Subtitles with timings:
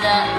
[0.00, 0.35] 的，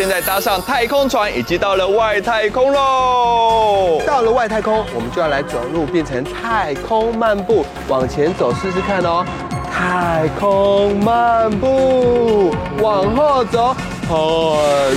[0.00, 4.00] 现在搭上太空船，已经到了外太空喽。
[4.06, 9.22] 到了外太空，我们就要来走路，变成太空漫步，往前走试试看哦。
[9.70, 13.76] 太空漫步，往后走，
[14.08, 14.14] 太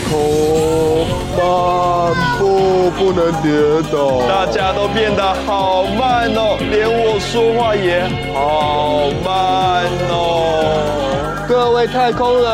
[0.09, 3.51] 空漫步，不能跌
[3.91, 4.25] 倒。
[4.25, 11.09] 大家都变得好慢哦，连我说话也好慢哦。
[11.47, 12.45] 各位太空人，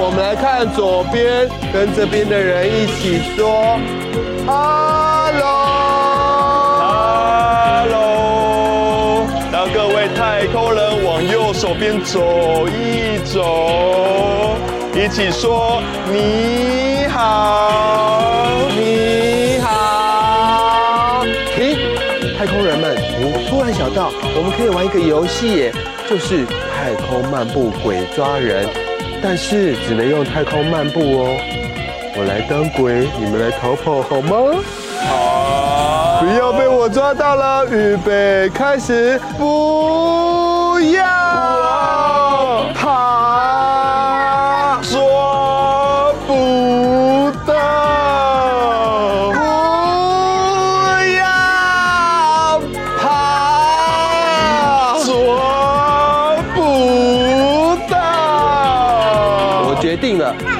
[0.00, 3.78] 我们来看左边，跟这边的人一起说
[4.46, 5.62] ，Hello。
[7.84, 14.56] Hello，让各位太空人往右手边走一走，
[14.94, 21.22] 一起说你好，你好，
[21.54, 21.76] 停！
[22.36, 25.72] 太空人们，我突然想到，我们可以玩一个游戏耶，
[26.10, 26.44] 就是
[26.74, 26.81] 太
[27.12, 28.66] 空漫步鬼抓人，
[29.22, 31.36] 但是只能用太空漫步哦。
[32.16, 34.34] 我来当鬼，你们来逃跑好吗？
[35.06, 41.04] 好，不要被我抓到了，预备开始，不要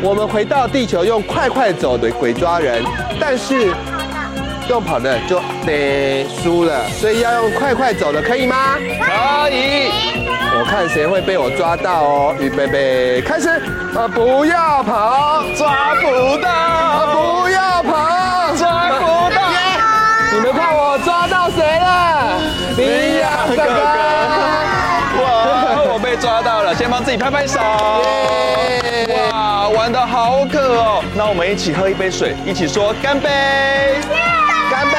[0.05, 2.83] 我们回到地球用快快走的鬼抓人，
[3.21, 3.73] 但是
[4.69, 8.75] 用跑的就得输了，所以要用快快走的，可以吗？
[8.77, 9.93] 可以。
[10.59, 12.35] 我看谁会被我抓到哦！
[12.41, 13.49] 预备备，开始！
[13.49, 19.41] 啊，不要跑，抓不到，不要跑，抓不到。
[20.33, 22.41] 你们看我抓到谁了？
[22.77, 23.81] 羚羊哥哥！
[25.23, 25.25] 哇，
[25.93, 27.61] 我被抓到了，先帮自己拍拍手。
[31.15, 33.29] 那我们一起喝一杯水，一起说干杯！
[34.71, 34.97] 干杯！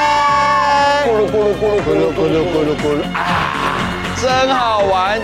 [1.05, 3.19] 咕噜咕噜咕噜咕噜咕噜咕噜咕噜啊！
[4.21, 5.19] 真好玩。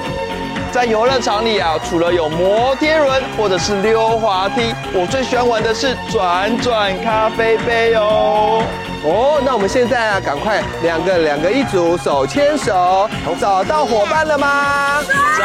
[0.72, 8.62] 在游乐场里啊，除了有摩天轮或者是溜滑梯，我最喜欢玩的是转转咖啡杯哦。
[9.04, 13.10] 哦，那我们现在啊，赶快两个两个一组，手牵手，
[13.40, 15.02] 找到伙伴了吗？
[15.38, 15.44] 找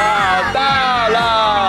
[0.53, 0.61] 到
[1.09, 1.64] 了，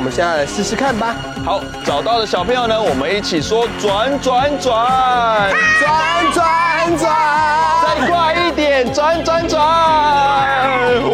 [0.00, 1.14] 我们现在来试试看吧。
[1.44, 5.92] 好，找到的小朋友呢，我们一起说转转转，转
[6.32, 7.14] 转转，
[7.84, 9.60] 再快一点，转转转，
[11.02, 11.10] 不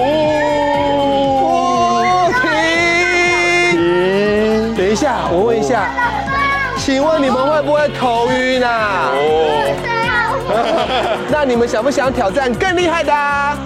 [3.72, 4.76] 停。
[4.76, 5.91] 等一下，我问一下，
[6.76, 9.11] 请问你们会不会头晕啊？
[10.49, 13.58] 哦， 那你们想不想挑战更厉害的啊？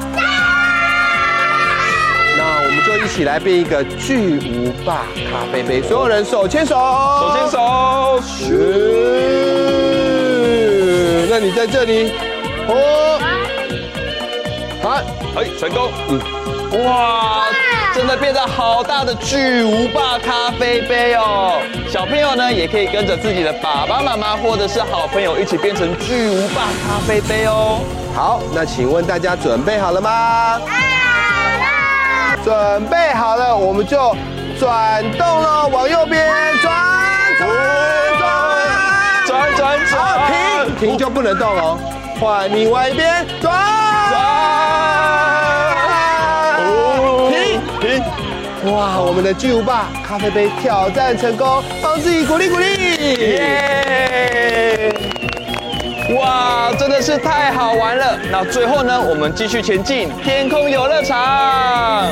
[3.02, 8.47] 一起来变一个巨无霸咖啡杯，所有人手牵手，手牵手，是。
[11.31, 12.12] 那你在这里，
[12.69, 13.19] 哦，
[14.82, 14.91] 好，
[15.37, 16.20] 哎，成功，嗯，
[16.85, 17.47] 哇，
[17.94, 21.61] 真的变得好大的巨无霸咖啡杯哦！
[21.88, 27.81] 小朋友呢，也可以跟着自己的爸爸妈妈或者是好朋友一起变成巨无霸咖啡杯哦。
[28.14, 30.61] 好，那请问大家准备好了吗？
[32.43, 34.17] 准备好了，我们就
[34.59, 36.27] 转动喽，往右边
[36.63, 36.73] 转
[37.39, 37.49] 转
[39.27, 39.97] 转转转，
[40.27, 41.79] 停停就不能动哦，
[42.19, 43.53] 换另外一边，转
[44.11, 44.21] 转，
[47.31, 48.03] 停停！
[48.73, 53.15] 哇，我们的巨无霸咖啡杯挑战成功，帮自己鼓励鼓励！
[53.15, 54.93] 耶！
[56.15, 58.19] 哇，真的是太好玩了！
[58.31, 62.09] 那最后呢，我们继续前进天空游乐场。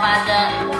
[0.00, 0.73] 发生。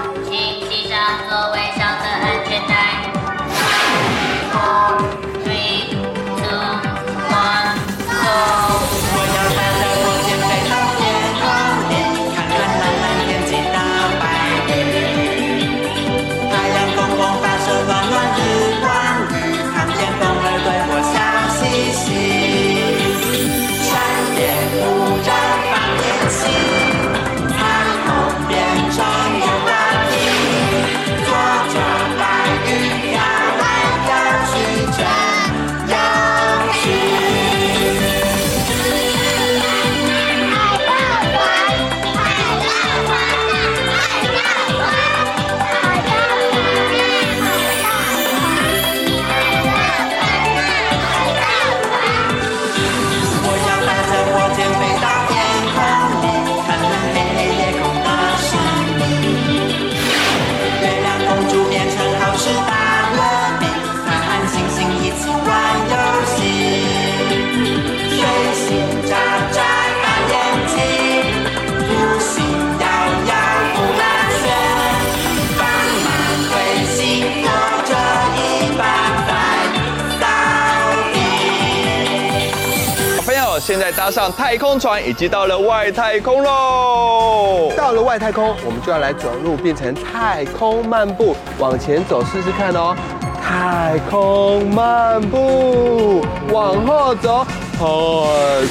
[83.85, 87.71] 在搭上太空船，已经到了外太空喽！
[87.76, 92.97] 到了外太空，我们就要来走路，变成太空漫步，往前走试试看哦。
[93.43, 97.47] 太空漫步，往后走。
[97.75, 97.85] 太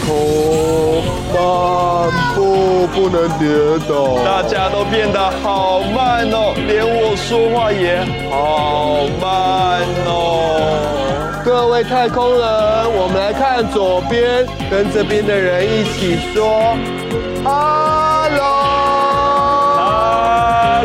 [0.03, 3.45] 空漫步，不能跌
[3.87, 4.17] 倒。
[4.25, 7.99] 大家都变得好慢哦，连我说话也
[8.31, 11.02] 好慢哦。
[11.43, 12.41] 各位太空人，
[12.95, 16.73] 我们来看左边，跟这边的人一起说
[17.43, 18.39] ：“Hello。”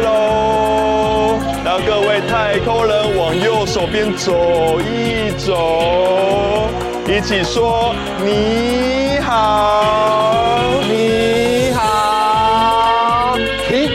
[0.03, 6.69] Hello，让各位太空人往右手边走一走，
[7.07, 13.37] 一起说你好，你好，
[13.69, 13.89] 停！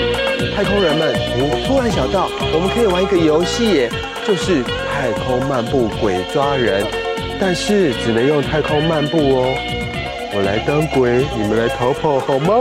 [0.55, 3.89] 太空人们，我突然想到，我们可以玩一个游戏耶，
[4.25, 6.85] 就是太空漫步鬼抓人，
[7.39, 9.53] 但是只能用太空漫步哦。
[10.35, 12.53] 我来当鬼，你们来逃跑好吗？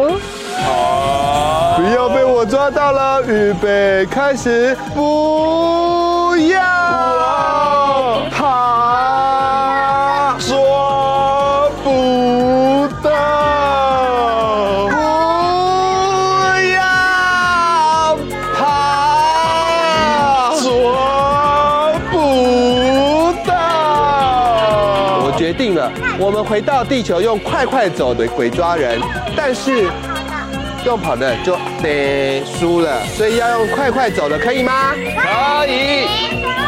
[0.58, 6.60] 好，不要被我抓到了，预备开始，不要
[8.30, 8.46] 跑，
[26.32, 28.98] 们回到地球用快快走的鬼抓人，
[29.36, 29.84] 但是
[30.82, 34.94] 用跑的就得输了，所以要用快快走的，可以吗？
[34.94, 36.06] 可以。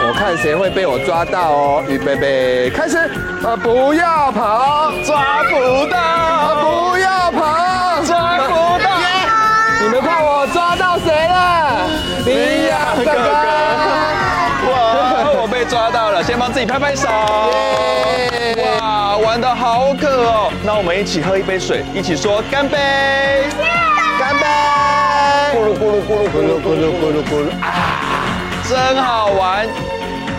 [0.06, 1.82] 我看谁会被我抓到哦！
[1.88, 2.98] 预备备，开始！
[2.98, 8.52] 啊，不要跑，抓不到，啊，不要跑，抓不
[8.84, 8.90] 到。
[9.80, 11.88] 你们看我抓到谁了？
[12.26, 13.12] 你呀，哥哥！
[14.70, 17.08] 哇，我被抓到了，先帮自己拍拍手。
[19.34, 20.52] 哇，玩得好渴哦！
[20.64, 22.78] 那我们一起喝一杯水，一起说干杯！
[24.16, 24.46] 干杯！
[25.52, 27.66] 咕噜咕噜咕噜咕噜咕噜咕噜咕噜啊！
[28.68, 29.66] 真好玩。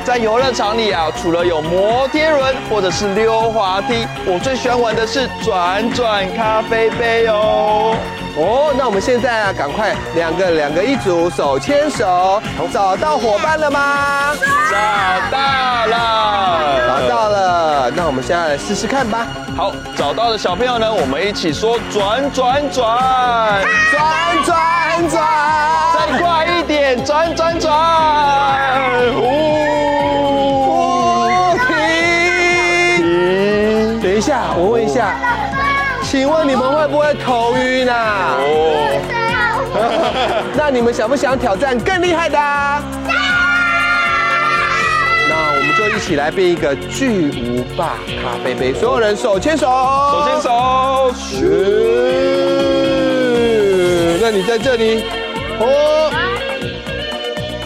[0.06, 7.98] 在游乐场里啊，除了有摩天轮或者是溜滑梯，我最喜欢玩的是转转咖啡杯哦。
[8.38, 14.32] 哦，那我们现在啊，赶快两个两个一组，手牵手，找到伙伴了吗？
[14.72, 14.78] 找
[15.32, 15.38] 到
[18.16, 19.28] 们现在来试试看吧。
[19.58, 24.02] 好，找到的小朋友呢，我们一起说转转转，转
[24.46, 25.22] 转转，
[25.94, 27.74] 再快一点，转转转。
[34.02, 35.14] 等一下，我问一下，
[36.02, 38.38] 请问你们会不会头晕啊？
[38.40, 39.02] 哦。
[40.56, 42.40] 那你们想不想挑战更厉害的？
[45.86, 51.14] 就一起来变一个巨无霸咖啡杯，所有人手牵手，手牵手。
[51.16, 51.38] 是。
[54.20, 55.04] 那你在这里，
[55.60, 56.12] 哦。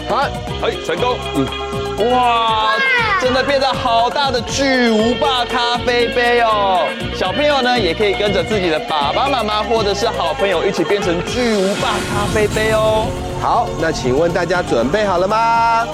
[0.06, 0.28] 好，
[0.62, 1.16] 哎，成功。
[1.34, 1.46] 嗯。
[2.10, 2.74] 哇。
[3.22, 6.86] 真的变得好大的巨无霸咖啡杯哦！
[7.14, 13.08] 小朋友呢，也可以跟着自己的爸爸妈妈或者是好朋友一起变成巨无霸咖啡杯哦。
[13.38, 15.86] 好，那请问大家准备好了吗？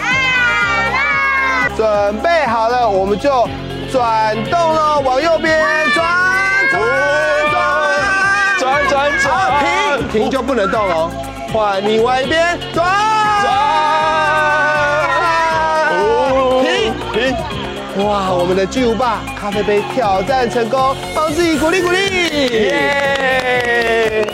[1.77, 3.47] 准备好了，我们就
[3.93, 5.61] 转动了，往右边
[5.95, 6.07] 转
[6.71, 6.81] 转
[8.59, 9.29] 转转转，
[10.09, 11.11] 停停就不能动哦。
[11.53, 12.87] 换另外一边转
[13.43, 13.53] 转。
[18.05, 21.99] 哇，我们的巨无霸咖啡杯挑战成功，帮自己鼓励鼓励！
[22.53, 24.27] 耶！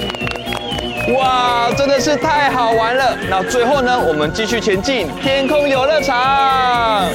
[1.14, 3.16] 哇，真的是太好玩了。
[3.28, 7.06] 那最后呢，我们继续前进天空游乐场。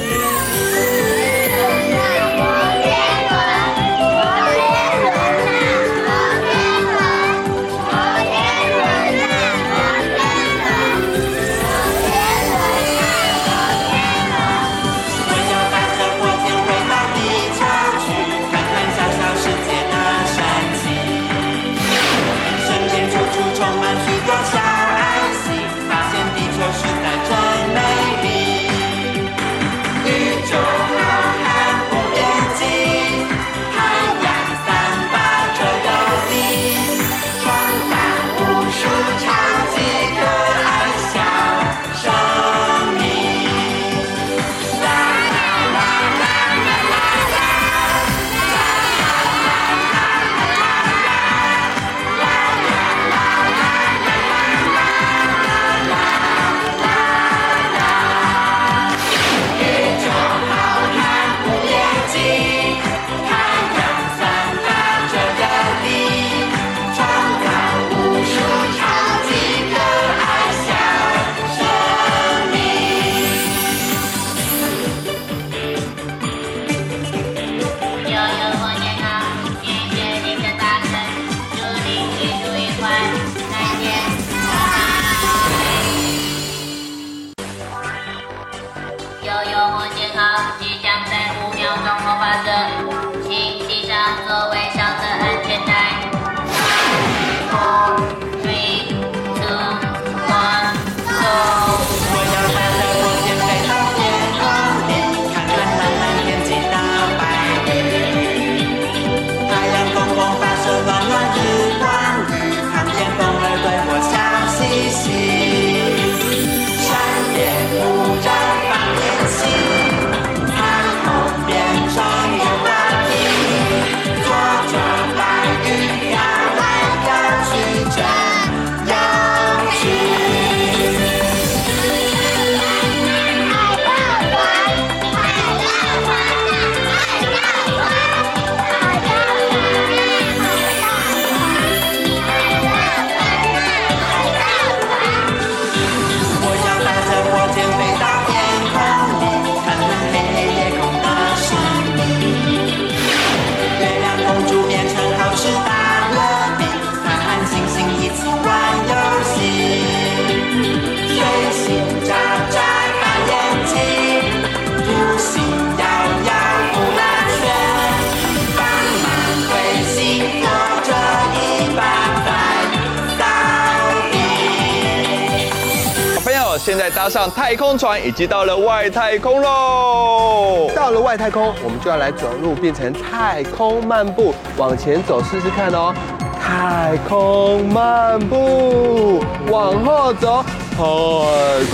[176.90, 180.70] 搭上太空船，已经到了外太空喽。
[180.74, 185.94] 到了外太空，我们就要来走路，变成太空漫步，往前走试试看哦。
[186.40, 190.42] 太空漫步，往后走。
[190.76, 190.82] 太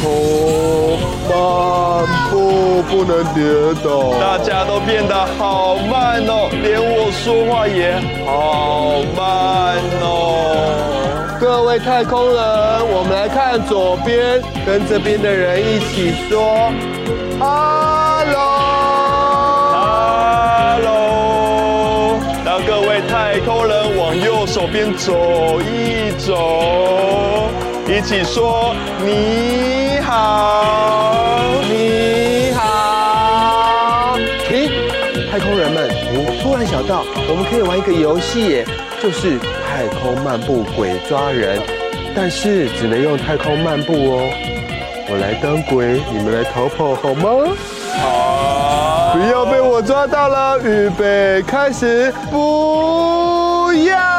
[0.01, 1.35] 空漫
[2.31, 3.43] 步，不能跌
[3.85, 4.15] 倒。
[4.19, 11.04] 大家都变得好慢哦，连我说话也好慢哦。
[11.41, 12.37] 各位太空人，
[12.93, 16.73] 我们来看左边，跟这边的人一起说
[17.39, 18.53] ：“Hello。”
[23.09, 27.49] 太空人往右手边走一走，
[27.87, 28.75] 一起说
[29.05, 34.17] 你好，你好。
[34.49, 34.71] 停！
[35.31, 38.65] 太空人们，我突然想到，我们可以玩一个游戏耶，
[39.05, 41.61] 就是太空漫步鬼抓人，
[42.17, 44.31] 但是只能用太空漫步哦。
[45.11, 47.55] 我来当鬼，你们来逃跑好吗？
[48.01, 54.14] 好，不要被我抓到了，预备开始，不要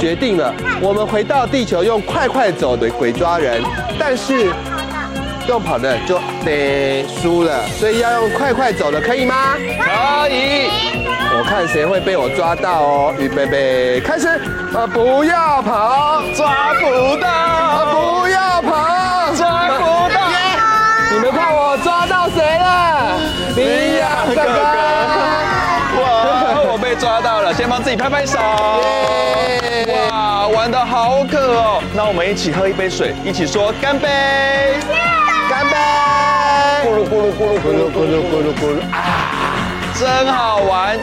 [0.00, 3.62] 决定了，我们回到地球，用快快走的鬼抓人，
[3.98, 4.50] 但是。
[5.48, 9.54] 用跑的就得输了，所以要用快快走的，可以吗？
[9.56, 10.70] 可以。
[11.36, 13.14] 我看谁会被我抓到哦。
[13.18, 14.28] 预备备，开始。
[14.28, 17.28] 啊，不要跑，抓不到。
[17.28, 19.82] 啊，不要跑，抓不
[20.14, 20.20] 到。
[21.10, 23.18] 你们看我抓到谁了？
[23.56, 24.60] 你呀哥哥。
[26.00, 26.04] 哇，
[26.70, 28.38] 我被抓到了，先帮自己拍拍手。
[30.10, 31.80] 哇，玩的好渴哦。
[31.94, 34.08] 那我们一起喝一杯水，一起说干杯。
[35.48, 35.76] 干杯！
[36.84, 38.98] 咕噜咕噜咕噜咕噜咕噜咕噜咕噜啊，
[39.94, 40.98] 真好玩！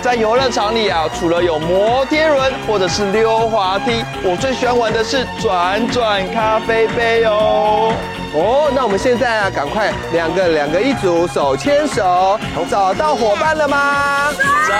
[0.00, 7.92] 在游乐场里啊，除了有摩天轮或者是溜滑梯，我最喜欢玩的是转转咖啡杯哦。
[8.34, 12.38] 哦，那我们现在啊，赶快两个两个一组，手牵手，
[12.70, 14.30] 找到伙伴了吗？
[14.68, 14.74] 找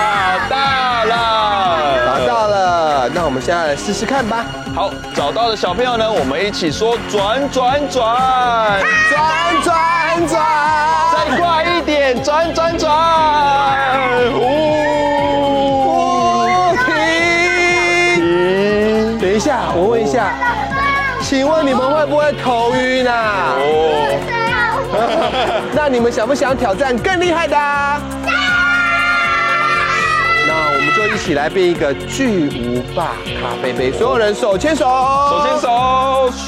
[0.47, 0.55] 到
[1.05, 3.09] 了，找到了。
[3.09, 4.45] 那我们现在来试试看吧。
[4.75, 9.19] 好，找到的小朋友呢，我们一起说转转转，转
[9.63, 10.39] 转转，
[11.11, 12.87] 再快一点，转转转，
[14.35, 14.37] 呜，
[16.85, 20.35] 停，等一下，我问一下，
[21.21, 23.53] 请问你们会不会头晕啊？
[23.57, 27.55] 哦， 那你们想不想挑战更厉害的？
[30.47, 34.85] 那我们就一起来变一个巨无霸咖啡杯，所有人手牵手，
[35.29, 36.47] 手牵手，是。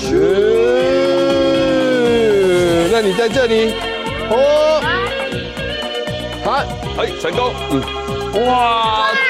[2.91, 3.75] 那你在这里，
[4.29, 4.81] 哦，
[6.43, 6.51] 好，
[6.97, 7.79] 哎，成功，嗯，
[8.45, 9.21] 哇，真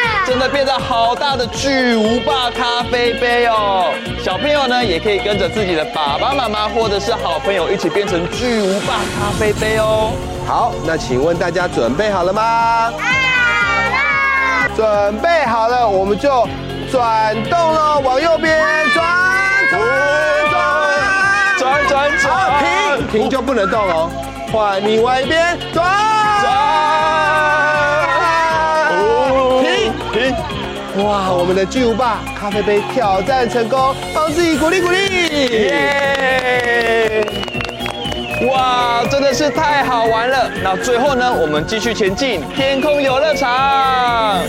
[0.41, 3.93] 的变得好大的巨无霸咖啡杯哦！
[4.23, 10.11] 小朋友呢，也可以跟着自己的爸爸妈妈或者是好朋友一起变成巨无霸咖啡杯哦。
[10.47, 12.91] 好，那请问大家准备好了吗？
[14.75, 16.47] 准备好了，我们就
[16.91, 18.59] 转动了，往右边
[18.95, 19.05] 转
[19.69, 19.79] 转
[20.49, 24.09] 转转转转，停停就不能动哦，
[24.51, 26.10] 换另外一边转转，
[30.97, 37.25] 哇，我们的巨无霸咖啡杯挑战成功，帮自己鼓励鼓励，耶！
[38.51, 40.51] 哇，真的是太好玩了！
[40.61, 44.41] 那最后呢，我们继续前进天空游乐场。